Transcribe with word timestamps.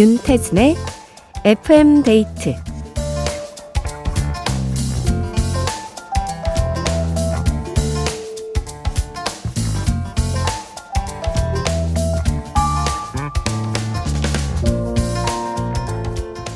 윤태진의 0.00 0.76
FM 1.44 2.02
데이트 2.02 2.54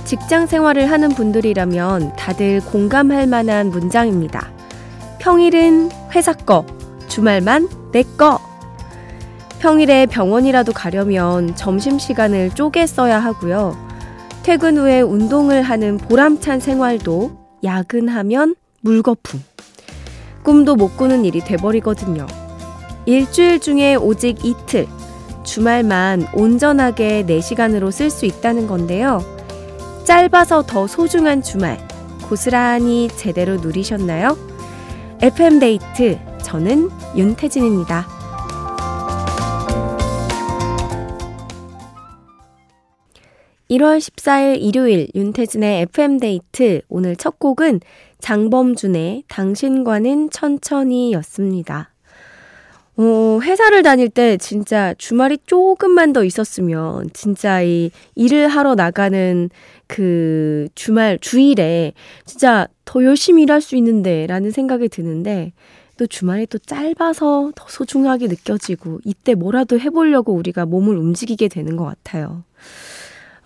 직장 0.07 0.47
생활을 0.47 0.91
하는 0.91 1.11
분들이라면 1.11 2.17
다들 2.17 2.63
공감할 2.65 3.27
만한 3.27 3.69
문장입니다. 3.69 4.51
평일은 5.19 5.91
회사 6.13 6.33
거, 6.33 6.65
주말만 7.09 7.69
내 7.93 8.05
거. 8.17 8.54
평일에 9.65 10.05
병원이라도 10.05 10.75
가려면 10.75 11.57
점심시간을 11.57 12.51
쪼개 12.51 12.87
써야 12.87 13.19
하고요. 13.19 13.75
퇴근 14.43 14.77
후에 14.77 15.01
운동을 15.01 15.63
하는 15.63 15.97
보람찬 15.97 16.61
생활도 16.61 17.31
야근하면 17.65 18.57
물거품. 18.83 19.43
꿈도 20.43 20.77
못 20.77 20.99
꾸는 20.99 21.25
일이 21.25 21.41
돼버리거든요. 21.41 22.27
일주일 23.07 23.59
중에 23.59 23.95
오직 23.95 24.45
이틀, 24.45 24.87
주말만 25.45 26.27
온전하게 26.35 27.25
4시간으로 27.25 27.91
쓸 27.91 28.11
수 28.11 28.27
있다는 28.27 28.67
건데요. 28.67 29.23
짧아서 30.05 30.65
더 30.67 30.87
소중한 30.87 31.41
주말, 31.41 31.79
고스란히 32.29 33.09
제대로 33.17 33.57
누리셨나요? 33.57 34.37
FM데이트, 35.23 36.19
저는 36.43 36.91
윤태진입니다. 37.17 38.14
1월 43.71 43.99
14일 43.99 44.61
일요일 44.61 45.09
윤태진의 45.15 45.83
FM데이트 45.83 46.83
오늘 46.89 47.17
첫 47.17 47.39
곡은 47.39 47.81
장범준의 48.19 49.25
당신과는 49.29 50.31
천천히 50.31 51.13
였습니다. 51.15 51.91
어, 52.97 53.41
회사를 53.43 53.83
다닐 53.83 54.09
때 54.09 54.37
진짜 54.37 54.95
주말이 54.99 55.39
조금만 55.47 56.13
더 56.13 56.25
있었으면 56.25 57.11
진짜 57.13 57.63
이 57.63 57.91
일을 58.15 58.49
하러 58.49 58.75
나가는 58.75 59.51
그 59.87 60.69
주말, 60.75 61.19
주일에 61.19 61.93
진짜 62.25 62.69
더 62.85 63.03
열심히 63.03 63.45
일할 63.45 63.61
수 63.61 63.77
있는데 63.77 64.27
라는 64.27 64.51
생각이 64.51 64.89
드는데 64.89 65.53
또 65.97 66.07
주말이 66.07 66.47
또 66.47 66.59
짧아서 66.59 67.53
더 67.55 67.67
소중하게 67.69 68.29
느껴지고 68.29 69.01
이때 69.05 69.35
뭐라도 69.35 69.79
해보려고 69.81 70.33
우리가 70.35 70.67
몸을 70.67 70.97
움직이게 70.97 71.49
되는 71.49 71.77
것 71.77 71.85
같아요. 71.85 72.45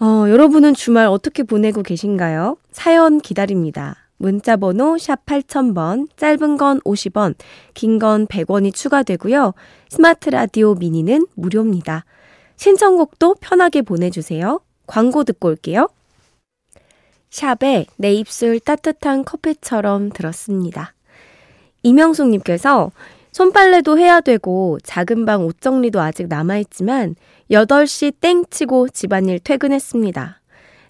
어, 0.01 0.29
여러분은 0.29 0.75
주말 0.75 1.07
어떻게 1.07 1.43
보내고 1.43 1.83
계신가요? 1.83 2.57
사연 2.71 3.19
기다립니다. 3.21 3.97
문자 4.17 4.57
번호 4.57 4.99
샵 4.99 5.25
8000번, 5.27 6.09
짧은 6.17 6.57
건 6.57 6.81
50원, 6.81 7.35
긴 7.75 7.99
건 7.99 8.27
100원이 8.27 8.75
추가되고요. 8.75 9.55
스마트 9.89 10.31
라디오 10.31 10.75
미니는 10.75 11.27
무료입니다. 11.35 12.05
신청곡도 12.57 13.37
편하게 13.41 13.83
보내주세요. 13.83 14.61
광고 14.87 15.23
듣고 15.25 15.49
올게요. 15.49 15.89
샵에 17.31 17.87
내 17.97 18.13
입술 18.15 18.59
따뜻한 18.59 19.25
커피처럼 19.25 20.11
들었습니다. 20.11 20.95
이명숙님께서 21.83 22.91
손빨래도 23.39 24.01
해야 24.01 24.21
되고 24.21 24.79
작은 24.83 25.25
방 25.25 25.45
옷 25.45 25.61
정리도 25.61 26.01
아직 26.01 26.27
남아있지만 26.27 27.15
8시 27.53 28.15
땡 28.21 28.43
치고 28.51 28.89
집안일 28.89 29.39
퇴근했습니다. 29.39 30.41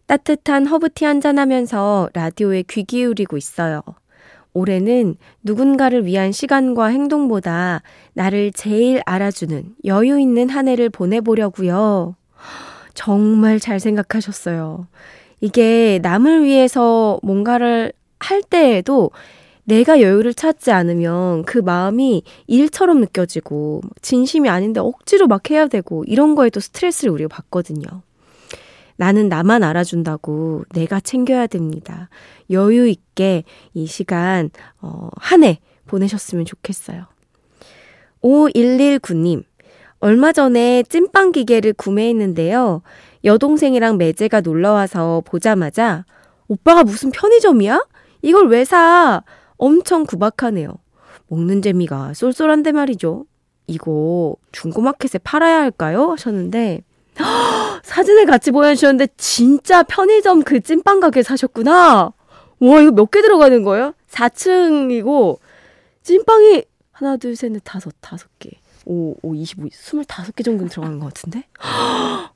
따뜻한 0.06 0.66
허브티 0.66 1.04
한잔 1.04 1.38
하면서 1.38 2.09
라디오에 2.14 2.62
귀 2.62 2.84
기울이고 2.84 3.36
있어요. 3.36 3.82
올해는 4.54 5.16
누군가를 5.42 6.06
위한 6.06 6.32
시간과 6.32 6.86
행동보다 6.86 7.82
나를 8.14 8.50
제일 8.53 9.03
알아주는 9.04 9.75
여유 9.84 10.19
있는 10.19 10.48
한 10.48 10.69
해를 10.69 10.88
보내보려고요. 10.88 12.16
정말 12.94 13.60
잘 13.60 13.78
생각하셨어요. 13.78 14.86
이게 15.42 15.98
남을 16.03 16.44
위해서 16.44 17.20
뭔가를 17.22 17.92
할 18.20 18.42
때에도 18.42 19.10
내가 19.69 20.01
여유를 20.01 20.33
찾지 20.33 20.71
않으면 20.71 21.45
그 21.45 21.59
마음이 21.59 22.23
일처럼 22.47 23.01
느껴지고 23.01 23.83
진심이 24.01 24.49
아닌데 24.49 24.81
억지로 24.81 25.27
막 25.27 25.51
해야 25.51 25.67
되고 25.67 26.05
이런 26.06 26.34
거에도 26.34 26.59
스트레스를 26.59 27.12
우리가 27.12 27.29
받거든요. 27.29 27.87
나는 28.97 29.28
나만 29.28 29.62
알아준다고 29.62 30.65
내가 30.75 31.01
챙겨야 31.01 31.47
됩니다. 31.49 32.09
여유 32.51 32.89
있게 32.89 33.45
이 33.75 33.87
시간 33.87 34.49
어, 34.81 35.11
한 35.17 35.45
해 35.45 35.61
보내셨으면 35.87 36.47
좋겠어요. 36.47 37.05
5119님, 38.23 39.45
얼마 40.01 40.33
전에 40.33 40.83
찐빵 40.84 41.33
기계를 41.33 41.75
구매했는데요. 41.75 42.81
여동생이랑 43.25 43.99
매제가 43.99 44.41
놀러와서 44.41 45.23
보자마자 45.27 46.07
오빠가 46.49 46.84
무슨 46.84 47.11
편의점이야? 47.11 47.84
이걸 48.23 48.49
왜 48.49 48.65
사? 48.65 49.23
엄청 49.59 50.05
구박하네요. 50.05 50.75
먹는 51.29 51.61
재미가 51.63 52.15
쏠쏠한데 52.15 52.73
말이죠. 52.73 53.27
이거 53.67 54.37
중고마켓에 54.53 55.19
팔아야 55.23 55.61
할까요? 55.61 56.13
하셨는데 56.13 56.83
사진을 57.85 58.25
같이 58.27 58.51
보여주셨는데 58.51 59.09
진짜 59.19 59.83
편의점 59.83 60.43
그 60.43 60.61
찐빵 60.61 61.01
가게 61.01 61.23
사셨구나. 61.23 62.13
와 62.61 62.81
이거 62.81 62.91
몇 62.93 63.11
개 63.11 63.21
들어가는 63.21 63.63
거예요? 63.65 63.93
4층이고 64.11 65.39
찐빵이 66.03 66.65
하나 66.93 67.17
둘 67.19 67.33
셋 67.37 67.53
넷 67.53 67.61
다섯 67.65 67.93
다섯 68.01 68.27
개. 68.39 68.51
오, 68.87 69.15
오 69.23 69.35
25, 69.35 69.67
25개 69.69 70.43
정도 70.45 70.67
들어가는 70.67 70.99
것 70.99 71.13
같은데? 71.13 71.45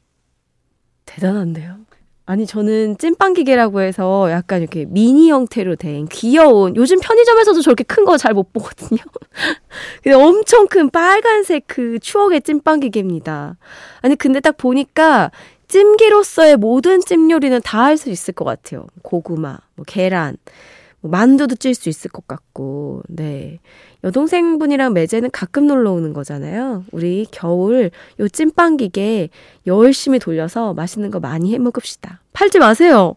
대단한데요? 1.06 1.78
아니, 2.24 2.46
저는 2.46 2.98
찐빵 2.98 3.34
기계라고 3.34 3.80
해서 3.80 4.30
약간 4.30 4.60
이렇게 4.60 4.84
미니 4.86 5.30
형태로 5.30 5.74
된 5.76 6.06
귀여운, 6.08 6.76
요즘 6.76 7.00
편의점에서도 7.00 7.60
저렇게 7.62 7.82
큰 7.84 8.04
거 8.04 8.16
잘 8.16 8.32
못 8.32 8.52
보거든요. 8.52 9.00
근데 10.02 10.14
엄청 10.16 10.66
큰 10.68 10.88
빨간색 10.90 11.64
그 11.66 11.98
추억의 11.98 12.42
찐빵 12.42 12.80
기계입니다. 12.80 13.56
아니, 14.02 14.14
근데 14.16 14.40
딱 14.40 14.56
보니까 14.56 15.30
찜기로서의 15.68 16.56
모든 16.58 17.00
찜 17.00 17.30
요리는 17.30 17.60
다 17.62 17.84
할 17.86 17.96
수 17.96 18.08
있을 18.08 18.34
것 18.34 18.44
같아요. 18.44 18.86
고구마, 19.02 19.58
뭐 19.74 19.84
계란, 19.86 20.36
뭐 20.44 20.52
만두도 21.02 21.56
찔 21.56 21.74
수 21.74 21.88
있을 21.88 22.10
것 22.10 22.26
같고, 22.26 23.02
네. 23.08 23.58
여동생분이랑 24.04 24.92
매제는 24.92 25.30
가끔 25.30 25.66
놀러 25.66 25.92
오는 25.92 26.12
거잖아요. 26.12 26.84
우리 26.92 27.26
겨울 27.30 27.90
요 28.20 28.28
찐빵기계 28.28 29.28
열심히 29.66 30.18
돌려서 30.18 30.74
맛있는 30.74 31.10
거 31.10 31.20
많이 31.20 31.52
해 31.52 31.58
먹읍시다. 31.58 32.20
팔지 32.32 32.58
마세요. 32.58 33.16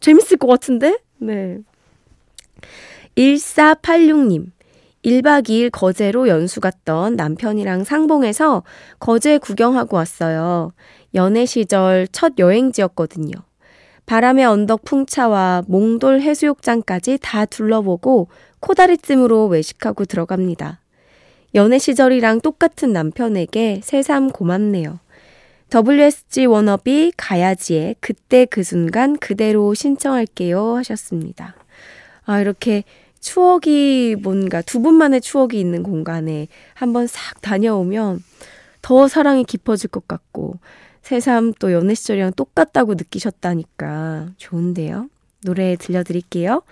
재밌을 0.00 0.36
것 0.36 0.46
같은데? 0.46 0.98
네. 1.18 1.58
1486님. 3.16 4.50
1박 5.04 5.48
2일 5.48 5.70
거제로 5.70 6.26
연수 6.26 6.60
갔던 6.60 7.14
남편이랑 7.14 7.84
상봉해서 7.84 8.64
거제 8.98 9.38
구경하고 9.38 9.96
왔어요. 9.96 10.72
연애 11.14 11.46
시절 11.46 12.08
첫 12.10 12.32
여행지였거든요. 12.38 13.30
바람의 14.06 14.44
언덕 14.44 14.84
풍차와 14.84 15.64
몽돌 15.66 16.20
해수욕장까지 16.20 17.18
다 17.20 17.44
둘러보고 17.44 18.28
코다리찜으로 18.60 19.46
외식하고 19.48 20.04
들어갑니다. 20.04 20.80
연애 21.54 21.78
시절이랑 21.78 22.40
똑같은 22.40 22.92
남편에게 22.92 23.80
새삼 23.82 24.30
고맙네요. 24.30 25.00
WSG 25.74 26.46
워너비 26.46 27.12
가야지에 27.16 27.96
그때 28.00 28.44
그 28.44 28.62
순간 28.62 29.16
그대로 29.16 29.74
신청할게요 29.74 30.76
하셨습니다. 30.76 31.56
아, 32.24 32.40
이렇게 32.40 32.84
추억이 33.20 34.14
뭔가 34.22 34.62
두 34.62 34.80
분만의 34.80 35.20
추억이 35.20 35.58
있는 35.58 35.82
공간에 35.82 36.46
한번 36.74 37.08
싹 37.08 37.40
다녀오면 37.40 38.22
더 38.82 39.08
사랑이 39.08 39.42
깊어질 39.42 39.90
것 39.90 40.06
같고 40.06 40.60
새삼 41.06 41.52
또 41.60 41.72
연애 41.72 41.94
시절이랑 41.94 42.32
똑같다고 42.32 42.94
느끼셨다니까 42.94 44.30
좋은데요. 44.38 45.08
노래 45.44 45.76
들려드릴게요. 45.76 46.62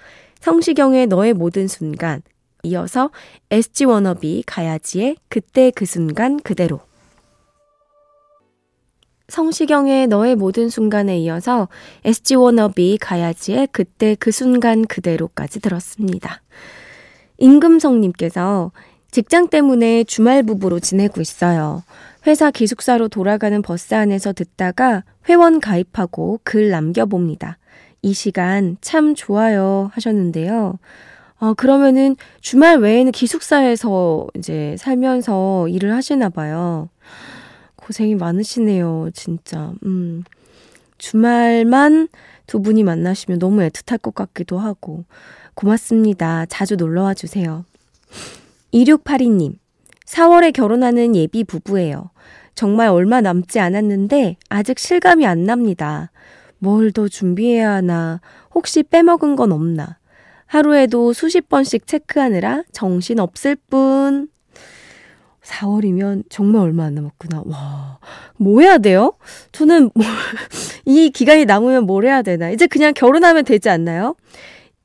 성시경의 0.41 1.07
너의 1.07 1.35
모든 1.35 1.69
순간 1.69 2.21
이어서 2.65 3.13
SG 3.53 3.85
워너비 3.85 4.43
가야지의 4.45 5.19
그때 5.29 5.71
그 5.71 5.87
순간 5.87 6.41
그대로 6.41 6.81
성시경의 9.29 10.09
너의 10.09 10.35
모든 10.35 10.69
순간에 10.69 11.17
이어서 11.21 11.69
SG 12.05 12.35
워너비 12.35 12.99
가야지의 13.01 13.69
그때 13.71 14.17
그 14.19 14.33
순간 14.33 14.85
그대로까지 14.85 15.61
들었습니다. 15.61 16.43
임금성님께서 17.39 18.73
직장 19.13 19.47
때문에 19.47 20.03
주말 20.03 20.43
부부로 20.43 20.81
지내고 20.81 21.21
있어요. 21.21 21.85
회사 22.27 22.51
기숙사로 22.51 23.09
돌아가는 23.09 23.61
버스 23.61 23.95
안에서 23.95 24.33
듣다가 24.33 25.05
회원 25.29 25.61
가입하고 25.61 26.41
글 26.43 26.71
남겨봅니다. 26.71 27.59
이 28.03 28.15
시간 28.15 28.77
참 28.81 29.15
좋아요 29.15 29.91
하셨는데요. 29.93 30.79
어, 31.39 31.55
그러면은 31.55 32.17
주말 32.41 32.79
외에는 32.79 33.13
기숙사에서 33.13 34.29
이제 34.37 34.77
살면서 34.79 35.69
일을 35.69 35.93
하시나 35.93 36.31
봐요. 36.31 36.89
고생이 37.77 38.15
많으시네요, 38.15 39.11
진짜. 39.13 39.73
음. 39.85 40.25
주말만 40.97 42.09
두 42.47 42.63
분이 42.63 42.83
만나시면 42.85 43.39
너무 43.39 43.61
애틋할 43.61 44.01
것 44.01 44.15
같기도 44.15 44.59
하고. 44.59 45.05
고맙습니다. 45.55 46.47
자주 46.47 46.77
놀러와 46.77 47.13
주세요. 47.13 47.65
2682님, 48.73 49.57
4월에 50.15 50.53
결혼하는 50.53 51.17
예비 51.17 51.43
부부예요. 51.43 52.11
정말 52.55 52.89
얼마 52.89 53.21
남지 53.21 53.59
않았는데 53.59 54.37
아직 54.49 54.79
실감이 54.79 55.27
안 55.27 55.43
납니다. 55.45 56.13
뭘 56.59 56.93
더 56.93 57.09
준비해야 57.09 57.73
하나, 57.73 58.21
혹시 58.55 58.85
빼먹은 58.85 59.35
건 59.35 59.51
없나. 59.51 59.99
하루에도 60.47 61.13
수십 61.13 61.49
번씩 61.49 61.89
체크하느라 61.89 62.63
정신 62.71 63.19
없을 63.19 63.57
뿐. 63.57 64.29
4월이면 65.43 66.23
정말 66.31 66.63
얼마 66.63 66.85
안 66.85 66.95
남았구나. 66.95 67.43
와, 67.47 67.99
뭐 68.37 68.61
해야 68.61 68.79
돼요? 68.79 69.15
저는 69.51 69.91
뭐, 69.95 70.05
이 70.87 71.11
기간이 71.11 71.45
남으면 71.45 71.85
뭘 71.87 72.05
해야 72.05 72.23
되나? 72.23 72.51
이제 72.51 72.69
그냥 72.69 72.95
결혼하면 72.95 73.45
되지 73.45 73.69
않나요? 73.69 74.15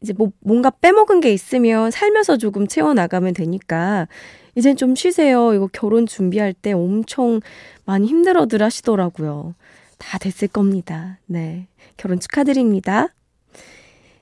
이제 0.01 0.11
뭐 0.17 0.31
뭔가 0.41 0.69
빼먹은 0.71 1.19
게 1.21 1.31
있으면 1.31 1.91
살면서 1.91 2.37
조금 2.37 2.65
채워나가면 2.67 3.35
되니까 3.35 4.07
이젠 4.55 4.75
좀 4.75 4.95
쉬세요. 4.95 5.53
이거 5.53 5.69
결혼 5.71 6.05
준비할 6.05 6.53
때 6.53 6.71
엄청 6.73 7.41
많이 7.85 8.07
힘들어들 8.07 8.61
하시더라고요. 8.61 9.55
다 9.97 10.17
됐을 10.17 10.47
겁니다. 10.47 11.19
네. 11.25 11.67
결혼 11.97 12.19
축하드립니다. 12.19 13.09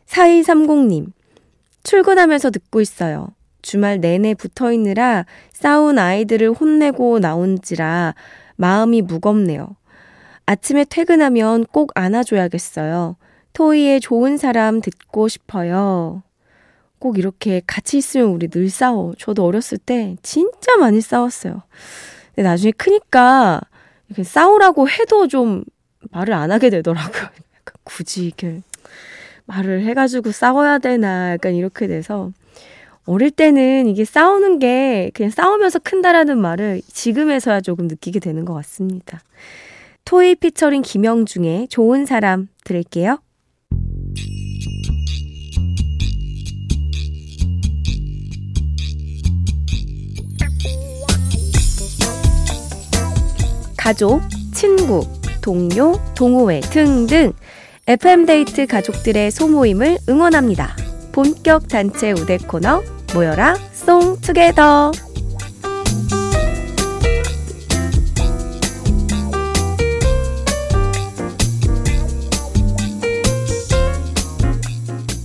4230님. 0.08 1.12
출근하면서 1.84 2.52
듣고 2.52 2.82
있어요. 2.82 3.30
주말 3.62 4.00
내내 4.00 4.34
붙어 4.34 4.72
있느라 4.72 5.26
싸운 5.52 6.00
아이들을 6.00 6.52
혼내고 6.52 7.20
나온지라 7.20 8.16
마음이 8.56 9.02
무겁네요. 9.02 9.76
아침에 10.46 10.86
퇴근하면 10.86 11.66
꼭 11.66 11.92
안아줘야겠어요. 11.96 13.18
토이의 13.54 14.00
좋은 14.00 14.38
사람 14.38 14.82
듣고 14.82 15.28
싶어요. 15.28 16.24
꼭 17.00 17.18
이렇게 17.18 17.62
같이 17.66 17.98
있으면 17.98 18.28
우리 18.28 18.48
늘 18.48 18.70
싸워. 18.70 19.14
저도 19.18 19.46
어렸을 19.46 19.78
때 19.78 20.16
진짜 20.24 20.78
많이 20.78 21.02
싸웠어요. 21.02 21.64
근데 22.36 22.48
나중에 22.48 22.72
크니까 22.72 23.62
이렇게 24.08 24.24
싸우라고 24.24 24.90
해도 24.90 25.28
좀 25.28 25.64
말을 26.12 26.34
안 26.34 26.52
하게 26.52 26.70
되더라고요. 26.70 27.30
굳이 27.84 28.26
이렇게 28.26 28.62
말을 29.46 29.84
해가지고 29.86 30.32
싸워야 30.32 30.78
되나 30.80 31.32
약간 31.32 31.54
이렇게 31.56 31.88
돼서 31.88 32.32
어릴 33.06 33.32
때는 33.32 33.88
이게 33.88 34.04
싸우는 34.04 34.60
게 34.60 35.12
그냥 35.14 35.30
싸우면서 35.32 35.80
큰다라는 35.80 36.38
말을 36.38 36.82
지금에서야 36.86 37.62
조금 37.62 37.88
느끼게 37.88 38.20
되는 38.20 38.44
것 38.44 38.54
같습니다. 38.56 39.22
토이 40.04 40.36
피처링 40.36 40.82
김영중의 40.82 41.70
좋은 41.70 42.06
사람 42.06 42.50
들을게요. 42.66 43.20
가족, 53.88 54.22
친구, 54.54 55.08
동료, 55.40 55.98
동호회 56.14 56.60
등등 56.60 57.32
FM데이트 57.88 58.68
가족들의 58.68 59.32
소모임을 59.32 60.00
응원합니다. 60.10 60.76
본격 61.14 61.70
단체 61.70 62.12
우대 62.12 62.38
코너 62.38 62.84
모여라 63.14 63.56
송 63.72 64.20
투게더 64.20 64.92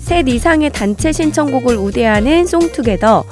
셋 0.05 0.29
이상의 0.29 0.71
단체 0.71 1.11
신청곡을 1.11 1.75
우대하는 1.75 2.47
송투게더 2.47 3.25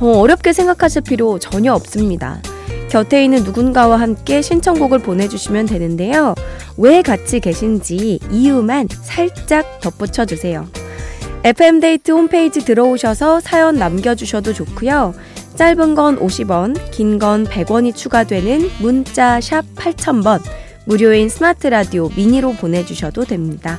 어, 0.00 0.06
어렵게 0.06 0.52
생각하실 0.52 1.00
필요 1.00 1.38
전혀 1.38 1.72
없습니다. 1.72 2.42
곁에 2.96 3.22
있는 3.22 3.44
누군가와 3.44 4.00
함께 4.00 4.40
신청곡을 4.40 5.00
보내주시면 5.00 5.66
되는데요. 5.66 6.34
왜 6.78 7.02
같이 7.02 7.40
계신지 7.40 8.18
이유만 8.30 8.88
살짝 9.02 9.80
덧붙여 9.80 10.24
주세요. 10.24 10.66
FM데이트 11.44 12.12
홈페이지 12.12 12.64
들어오셔서 12.64 13.40
사연 13.40 13.76
남겨주셔도 13.76 14.54
좋고요. 14.54 15.12
짧은 15.56 15.94
건 15.94 16.18
50원, 16.18 16.90
긴 16.90 17.18
건 17.18 17.44
100원이 17.44 17.94
추가되는 17.94 18.70
문자 18.80 19.42
샵 19.42 19.62
8000번, 19.74 20.40
무료인 20.86 21.28
스마트 21.28 21.66
라디오 21.66 22.08
미니로 22.16 22.52
보내주셔도 22.54 23.26
됩니다. 23.26 23.78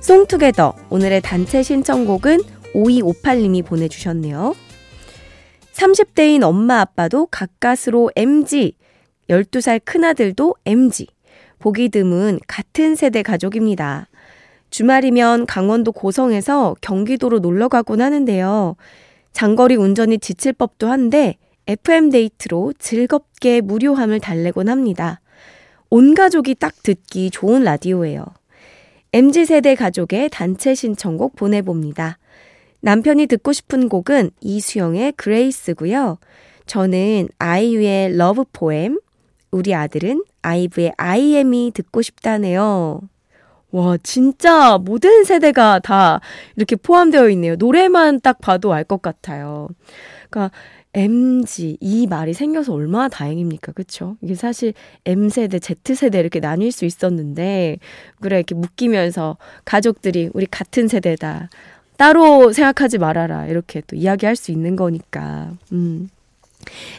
송투게더 0.00 0.74
오늘의 0.90 1.22
단체 1.22 1.62
신청곡은 1.62 2.42
5258님이 2.74 3.64
보내주셨네요. 3.64 4.54
30대인 5.74 6.44
엄마 6.44 6.80
아빠도 6.80 7.26
가까스로 7.26 8.10
MG, 8.14 8.74
12살 9.28 9.80
큰아들도 9.84 10.54
MG. 10.64 11.08
보기 11.58 11.88
드문 11.88 12.38
같은 12.46 12.94
세대 12.94 13.22
가족입니다. 13.22 14.06
주말이면 14.70 15.46
강원도 15.46 15.90
고성에서 15.90 16.76
경기도로 16.80 17.40
놀러 17.40 17.68
가곤 17.68 18.00
하는데요. 18.00 18.76
장거리 19.32 19.74
운전이 19.74 20.18
지칠 20.18 20.52
법도 20.52 20.88
한데 20.88 21.38
FM데이트로 21.66 22.74
즐겁게 22.78 23.60
무료함을 23.60 24.20
달래곤 24.20 24.68
합니다. 24.68 25.20
온 25.90 26.14
가족이 26.14 26.54
딱 26.54 26.72
듣기 26.84 27.30
좋은 27.30 27.64
라디오예요. 27.64 28.24
MZ세대 29.12 29.74
가족의 29.74 30.28
단체 30.30 30.74
신청곡 30.74 31.34
보내 31.34 31.62
봅니다. 31.62 32.18
남편이 32.84 33.26
듣고 33.28 33.54
싶은 33.54 33.88
곡은 33.88 34.30
이수영의 34.42 35.12
Grace고요. 35.12 36.18
저는 36.66 37.28
아이유의 37.38 38.14
Love 38.16 38.44
Poem, 38.52 39.00
우리 39.50 39.74
아들은 39.74 40.22
아이브의 40.42 40.92
I 40.98 41.17
AM이 41.17 41.72
듣고 41.74 42.02
싶다네요. 42.02 43.00
와, 43.70 43.96
진짜 44.02 44.76
모든 44.76 45.24
세대가 45.24 45.78
다 45.78 46.20
이렇게 46.56 46.76
포함되어 46.76 47.30
있네요. 47.30 47.56
노래만 47.56 48.20
딱 48.20 48.38
봐도 48.40 48.74
알 48.74 48.84
것 48.84 49.00
같아요. 49.00 49.68
그러니까 50.28 50.54
MZ 50.92 51.78
이 51.80 52.06
말이 52.06 52.34
생겨서 52.34 52.74
얼마나 52.74 53.08
다행입니까? 53.08 53.72
그쵸? 53.72 54.16
이게 54.20 54.34
사실 54.34 54.74
M세대, 55.06 55.58
Z세대 55.58 56.20
이렇게 56.20 56.38
나뉠 56.38 56.70
수 56.70 56.84
있었는데 56.84 57.78
그래 58.20 58.36
이렇게 58.36 58.54
묶이면서 58.54 59.38
가족들이 59.64 60.30
우리 60.34 60.46
같은 60.46 60.86
세대다. 60.86 61.48
따로 61.96 62.52
생각하지 62.52 62.98
말아라. 62.98 63.46
이렇게 63.46 63.82
또 63.86 63.96
이야기할 63.96 64.36
수 64.36 64.50
있는 64.50 64.76
거니까. 64.76 65.52
음. 65.72 66.08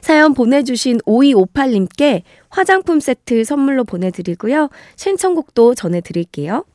사연 0.01 0.33
보내주신 0.33 0.99
5258님께 0.99 2.21
화장품 2.49 2.99
세트 2.99 3.43
선물로 3.43 3.83
보내드리고요. 3.83 4.69
신청곡도 4.95 5.73
전해드릴게요. 5.75 6.65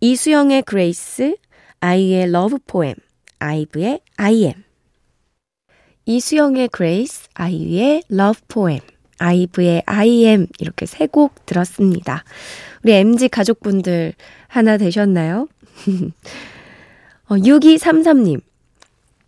이수영의 0.00 0.62
Grace, 0.62 1.36
아이유의 1.80 2.30
Love 2.30 2.58
Poem, 2.66 2.94
아이브의 3.40 4.00
I 4.16 4.25
AM. 4.25 4.52
이수영의 6.06 6.68
Grace, 6.68 7.28
아이유의 7.34 8.04
Love 8.08 8.40
Poem, 8.48 8.80
아이브의 9.18 9.82
I 9.86 10.06
AM 10.06 10.46
이렇게 10.58 10.86
세 10.86 11.06
곡 11.06 11.44
들었습니다. 11.46 12.24
우리 12.84 12.92
MZ 12.94 13.28
가족분들 13.28 14.14
하나 14.48 14.76
되셨나요? 14.78 15.48
어, 17.30 17.36
6233님. 17.36 18.40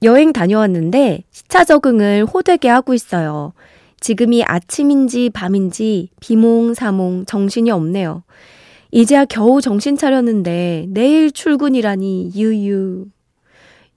여행 0.03 0.33
다녀왔는데 0.33 1.23
시차 1.31 1.65
적응을 1.65 2.25
호되게 2.25 2.69
하고 2.69 2.95
있어요. 2.95 3.53
지금이 4.01 4.43
아침인지 4.43 5.31
밤인지 5.31 6.09
비몽사몽 6.21 7.27
정신이 7.27 7.71
없네요. 7.71 8.25
이제야 8.91 9.25
겨우 9.25 9.61
정신 9.61 9.97
차렸는데 9.97 10.87
내일 10.89 11.31
출근이라니 11.31 12.33
유유. 12.35 13.07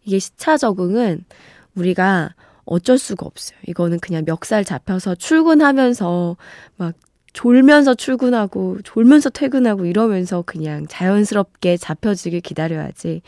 이게 0.03 0.19
시차 0.19 0.57
적응은 0.57 1.25
우리가 1.73 2.35
어쩔 2.65 2.99
수가 2.99 3.25
없어요. 3.25 3.57
이거는 3.67 3.99
그냥 3.99 4.23
멱살 4.23 4.63
잡혀서 4.63 5.15
출근하면서 5.15 6.37
막 6.77 6.93
졸면서 7.35 7.95
출근하고 7.95 8.77
졸면서 8.83 9.29
퇴근하고 9.29 9.85
이러면서 9.85 10.41
그냥 10.41 10.87
자연스럽게 10.87 11.75
잡혀지길 11.75 12.39
기다려야지. 12.39 13.21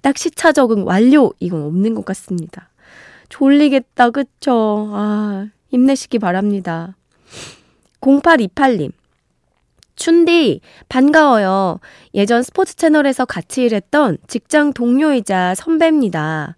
딱 0.00 0.18
시차 0.18 0.50
적응 0.50 0.84
완료 0.84 1.32
이건 1.38 1.62
없는 1.62 1.94
것 1.94 2.04
같습니다. 2.04 2.70
졸리겠다 3.28 4.10
그쵸? 4.10 4.90
아 4.92 5.46
힘내시기 5.68 6.18
바랍니다. 6.18 6.96
0828님. 8.00 8.90
춘디, 9.94 10.60
반가워요. 10.88 11.78
예전 12.14 12.42
스포츠 12.42 12.74
채널에서 12.74 13.24
같이 13.24 13.62
일했던 13.62 14.18
직장 14.26 14.72
동료이자 14.72 15.54
선배입니다. 15.54 16.56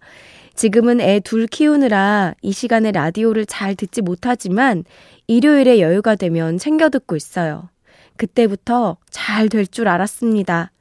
지금은 0.55 1.01
애 1.01 1.19
둘 1.19 1.47
키우느라 1.47 2.33
이 2.41 2.51
시간에 2.51 2.91
라디오를 2.91 3.45
잘 3.45 3.75
듣지 3.75 4.01
못하지만 4.01 4.83
일요일에 5.27 5.79
여유가 5.81 6.15
되면 6.15 6.57
챙겨 6.57 6.89
듣고 6.89 7.15
있어요. 7.15 7.69
그때부터 8.17 8.97
잘 9.09 9.49
될 9.49 9.65
줄 9.67 9.87
알았습니다. 9.87 10.71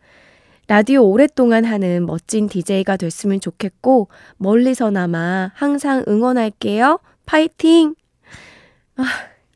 라디오 0.69 1.03
오랫동안 1.03 1.65
하는 1.65 2.07
멋진 2.07 2.49
DJ가 2.49 2.97
됐으면 2.97 3.41
좋겠고, 3.41 4.09
멀리서나마 4.39 5.51
항상 5.55 6.05
응원할게요. 6.09 7.01
파이팅! 7.27 7.95
아, 8.97 9.05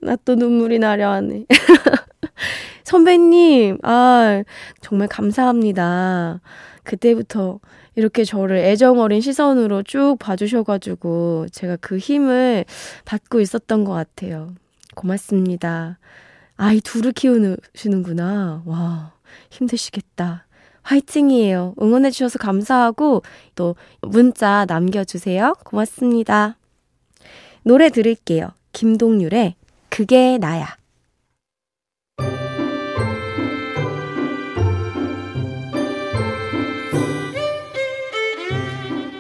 나 0.03 0.17
또 0.25 0.35
눈물이 0.35 0.79
나려 0.81 1.11
하네. 1.13 1.47
선배님, 2.85 3.79
아, 3.83 4.43
정말 4.81 5.09
감사합니다. 5.09 6.41
그때부터 6.85 7.61
이렇게 7.99 8.23
저를 8.23 8.59
애정 8.59 9.00
어린 9.00 9.21
시선으로 9.21 9.83
쭉 9.83 10.19
봐주셔가지고 10.21 11.47
제가 11.50 11.75
그 11.81 11.99
힘을 11.99 12.64
받고 13.05 13.40
있었던 13.40 13.83
것 13.83 13.93
같아요. 13.93 14.55
고맙습니다. 14.95 15.99
아이 16.57 16.81
둘을 16.81 17.11
키우시는구나. 17.11 18.62
와, 18.67 19.14
힘드시겠다. 19.50 20.47
화이팅이에요. 20.83 21.75
응원해주셔서 21.83 22.38
감사하고 22.38 23.23
또 23.57 23.75
문자 24.00 24.64
남겨주세요. 24.69 25.55
고맙습니다. 25.64 26.57
노래 27.64 27.90
들을게요. 27.90 28.50
김동률의 28.75 29.57
그게 29.88 30.38
나야. 30.38 30.78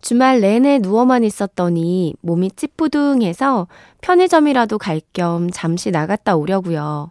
주말 0.00 0.40
내내 0.40 0.78
누워만 0.78 1.24
있었더니 1.24 2.14
몸이 2.22 2.52
찌뿌둥해서 2.52 3.66
편의점이라도 4.00 4.78
갈 4.78 5.00
겸 5.12 5.50
잠시 5.50 5.90
나갔다 5.90 6.36
오려고요. 6.36 7.10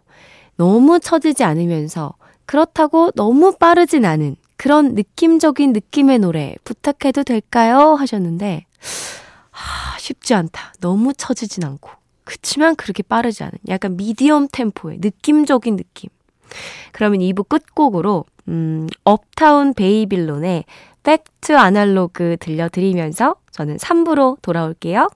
너무 0.56 1.00
처지지 1.00 1.44
않으면서 1.44 2.14
그렇다고 2.46 3.10
너무 3.12 3.52
빠르진 3.56 4.04
않은 4.04 4.36
그런 4.56 4.94
느낌적인 4.94 5.72
느낌의 5.72 6.18
노래 6.18 6.54
부탁해도 6.64 7.22
될까요? 7.22 7.94
하셨는데 7.94 8.66
하, 9.50 9.98
쉽지 9.98 10.34
않다. 10.34 10.74
너무 10.80 11.14
처지진 11.14 11.64
않고 11.64 11.90
그치만 12.24 12.76
그렇게 12.76 13.02
빠르지 13.02 13.42
않은 13.44 13.52
약간 13.68 13.96
미디엄 13.96 14.48
템포의 14.52 14.98
느낌적인 15.00 15.76
느낌. 15.76 16.10
그러면 16.92 17.20
2부 17.20 17.48
끝곡으로 17.48 18.24
음, 18.48 18.88
업타운 19.04 19.74
베이빌론의 19.74 20.64
Back 21.02 21.38
to 21.38 21.56
Analog 21.56 22.36
들려드리면서 22.40 23.36
저는 23.50 23.76
3부로 23.76 24.40
돌아올게요. 24.42 25.08